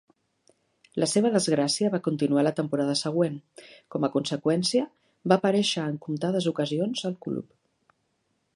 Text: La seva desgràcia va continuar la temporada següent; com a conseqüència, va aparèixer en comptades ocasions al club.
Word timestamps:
La 1.01 1.07
seva 1.09 1.29
desgràcia 1.35 1.91
va 1.95 1.99
continuar 2.07 2.45
la 2.47 2.53
temporada 2.59 2.95
següent; 3.01 3.35
com 3.95 4.07
a 4.07 4.11
conseqüència, 4.17 4.87
va 5.33 5.37
aparèixer 5.41 5.85
en 5.93 6.01
comptades 6.07 6.49
ocasions 6.53 7.07
al 7.11 7.19
club. 7.27 7.57